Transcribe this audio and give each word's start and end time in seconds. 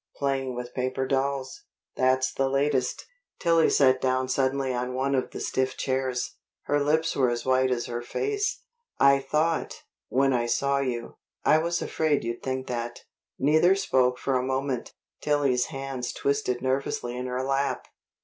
Playing 0.15 0.55
with 0.55 0.73
paper 0.73 1.05
dolls 1.05 1.65
that's 1.95 2.33
the 2.33 2.49
latest." 2.49 3.05
Tillie 3.37 3.69
sat 3.69 4.01
down 4.01 4.29
suddenly 4.29 4.73
on 4.73 4.95
one 4.95 5.13
of 5.13 5.29
the 5.29 5.39
stiff 5.39 5.77
chairs. 5.77 6.37
Her 6.63 6.79
lips 6.79 7.15
were 7.15 7.29
as 7.29 7.45
white 7.45 7.69
as 7.69 7.85
her 7.85 8.01
face. 8.01 8.63
"I 8.99 9.19
thought, 9.19 9.83
when 10.09 10.33
I 10.33 10.47
saw 10.47 10.79
you" 10.79 11.17
"I 11.45 11.59
was 11.59 11.83
afraid 11.83 12.23
you'd 12.23 12.41
think 12.41 12.65
that." 12.65 13.03
Neither 13.37 13.75
spoke 13.75 14.17
for 14.17 14.39
a 14.39 14.43
moment. 14.43 14.91
Tillie's 15.21 15.65
hands 15.67 16.11
twisted 16.13 16.63
nervously 16.63 17.15
in 17.15 17.27
her 17.27 17.43
lap. 17.43 17.83
Mr. 17.85 17.89